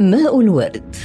[0.00, 0.96] ماء الورد.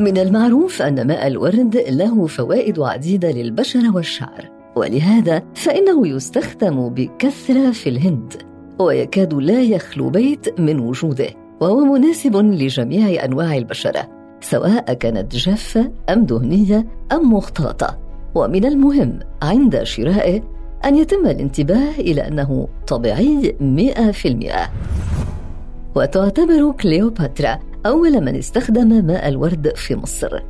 [0.00, 7.88] من المعروف أن ماء الورد له فوائد عديدة للبشرة والشعر ولهذا فإنه يستخدم بكثرة في
[7.88, 8.32] الهند
[8.78, 11.28] ويكاد لا يخلو بيت من وجوده
[11.60, 14.08] وهو مناسب لجميع أنواع البشرة
[14.40, 17.98] سواء كانت جافة أم دهنية أم مختلطة
[18.34, 20.42] ومن المهم عند شرائه
[20.84, 24.68] أن يتم الانتباه إلى أنه طبيعي 100%
[25.96, 30.42] وتعتبر كليوباترا أول من استخدم ماء الورد في مصر.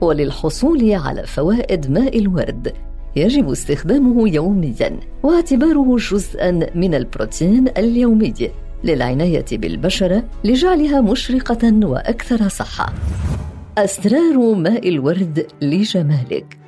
[0.00, 2.72] وللحصول على فوائد ماء الورد
[3.16, 8.34] يجب استخدامه يوميا واعتباره جزءا من البروتين اليومي
[8.84, 12.92] للعناية بالبشرة لجعلها مشرقة وأكثر صحة.
[13.78, 16.58] أسرار ماء الورد لجمالك.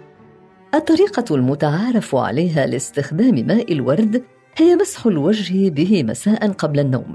[0.74, 4.22] الطريقة المتعارف عليها لاستخدام ماء الورد
[4.56, 7.14] هي مسح الوجه به مساء قبل النوم.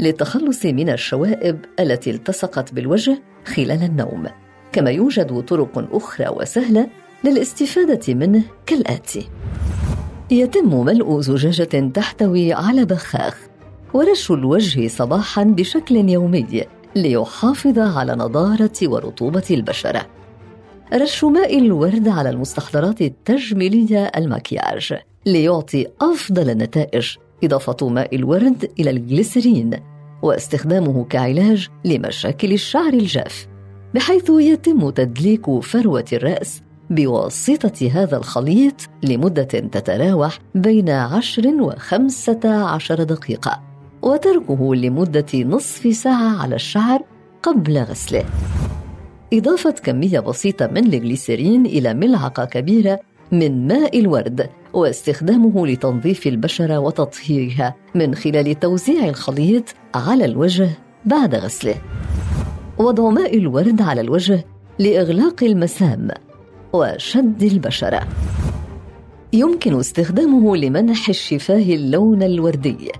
[0.00, 4.26] للتخلص من الشوائب التي التصقت بالوجه خلال النوم.
[4.72, 6.86] كما يوجد طرق أخرى وسهلة
[7.24, 9.28] للاستفادة منه كالآتي.
[10.30, 13.36] يتم ملء زجاجة تحتوي على بخاخ
[13.94, 20.06] ورش الوجه صباحا بشكل يومي ليحافظ على نضارة ورطوبة البشرة.
[20.92, 24.94] رش ماء الورد على المستحضرات التجميلية المكياج
[25.26, 29.70] ليعطي أفضل النتائج إضافة ماء الورد إلى الجليسرين
[30.22, 33.46] واستخدامه كعلاج لمشاكل الشعر الجاف
[33.94, 43.62] بحيث يتم تدليك فروة الرأس بواسطة هذا الخليط لمدة تتراوح بين عشر وخمسة عشر دقيقة
[44.02, 47.02] وتركه لمدة نصف ساعة على الشعر
[47.42, 48.24] قبل غسله.
[49.32, 53.00] إضافة كمية بسيطة من الجليسرين إلى ملعقة كبيرة
[53.32, 60.70] من ماء الورد واستخدامه لتنظيف البشرة وتطهيرها من خلال توزيع الخليط على الوجه
[61.04, 61.74] بعد غسله.
[62.78, 64.44] وضع ماء الورد على الوجه
[64.78, 66.08] لإغلاق المسام
[66.72, 68.08] وشد البشرة.
[69.32, 72.92] يمكن استخدامه لمنح الشفاه اللون الوردي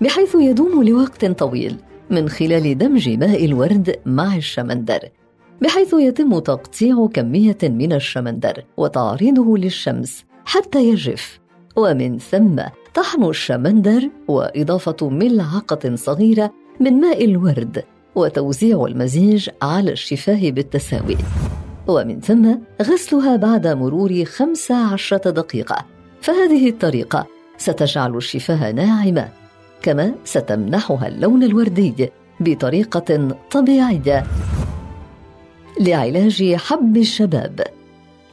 [0.00, 1.76] بحيث يدوم لوقت طويل
[2.10, 5.08] من خلال دمج ماء الورد مع الشمندر.
[5.60, 11.40] بحيث يتم تقطيع كمية من الشمندر وتعريضه للشمس حتى يجف.
[11.76, 12.62] ومن ثم
[12.94, 21.16] طحن الشمندر وإضافة ملعقه صغيرة من ماء الورد وتوزيع المزيج على الشفاه بالتساوي.
[21.86, 25.84] ومن ثم غسلها بعد مرور 15 دقيقة.
[26.20, 27.26] فهذه الطريقة
[27.56, 29.28] ستجعل الشفاه ناعمة
[29.82, 34.24] كما ستمنحها اللون الوردي بطريقة طبيعية.
[35.80, 37.60] لعلاج حب الشباب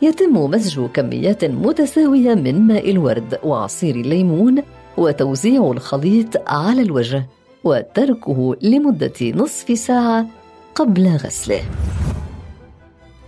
[0.01, 4.61] يتم مزج كميات متساوية من ماء الورد وعصير الليمون
[4.97, 7.25] وتوزيع الخليط على الوجه
[7.63, 10.25] وتركه لمدة نصف ساعة
[10.75, 11.61] قبل غسله.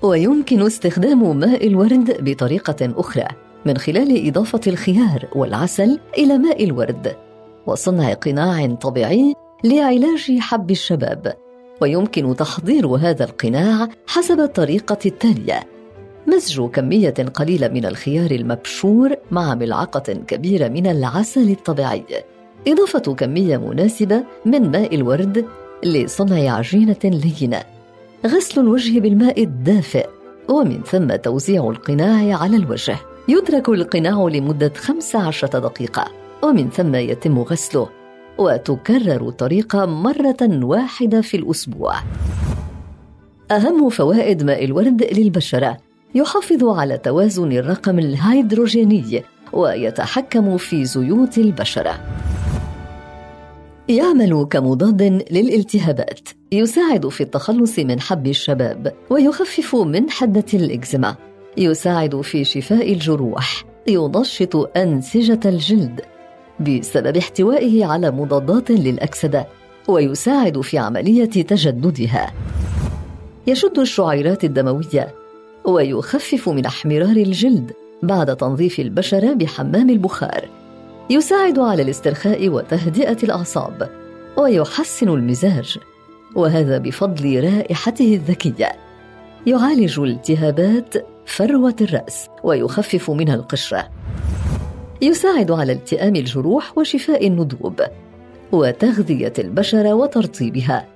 [0.01, 3.28] ويمكن استخدام ماء الورد بطريقة أخرى
[3.66, 7.16] من خلال إضافة الخيار والعسل إلى ماء الورد
[7.67, 9.33] وصنع قناع طبيعي
[9.63, 11.33] لعلاج حب الشباب
[11.81, 15.59] ويمكن تحضير هذا القناع حسب الطريقة التالية.
[16.27, 22.03] مزج كمية قليلة من الخيار المبشور مع ملعقة كبيرة من العسل الطبيعي.
[22.67, 25.45] إضافة كمية مناسبة من ماء الورد
[25.83, 27.63] لصنع عجينة لينة.
[28.25, 30.07] غسل الوجه بالماء الدافئ
[30.49, 32.97] ومن ثم توزيع القناع على الوجه.
[33.27, 36.07] يترك القناع لمدة 15 دقيقة
[36.43, 38.00] ومن ثم يتم غسله.
[38.37, 41.95] وتكرر الطريقة مرة واحدة في الأسبوع.
[43.51, 45.77] أهم فوائد ماء الورد للبشرة.
[46.15, 51.99] يحافظ على توازن الرقم الهيدروجيني ويتحكم في زيوت البشرة.
[53.89, 56.29] يعمل كمضاد للالتهابات.
[56.51, 61.15] يساعد في التخلص من حب الشباب ويخفف من حدة الإكزيما.
[61.57, 63.63] يساعد في شفاء الجروح.
[63.87, 66.01] ينشط أنسجة الجلد
[66.61, 69.47] بسبب احتوائه على مضادات للأكسدة
[69.88, 72.34] ويساعد في عملية تجددها.
[73.47, 75.16] يشد الشعيرات الدموية
[75.66, 77.72] ويخفف من احمرار الجلد
[78.03, 80.49] بعد تنظيف البشرة بحمام البخار.
[81.09, 83.90] يساعد على الاسترخاء وتهدئة الأعصاب
[84.37, 85.78] ويحسن المزاج
[86.35, 88.72] وهذا بفضل رائحته الذكية.
[89.47, 90.93] يعالج التهابات
[91.25, 93.90] فروة الرأس ويخفف منها القشرة.
[95.01, 97.81] يساعد على التئام الجروح وشفاء الندوب
[98.51, 100.87] وتغذية البشره وترطيبها.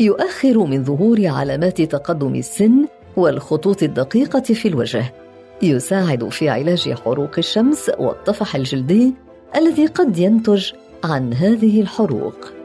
[0.00, 2.86] يؤخر من ظهور علامات تقدم السن
[3.16, 5.14] والخطوط الدقيقة في الوجه.
[5.62, 9.14] يساعد في علاج حروق الشمس والطفح الجلدي
[9.56, 10.72] الذي قد ينتج
[11.04, 12.63] عن هذه الحروق.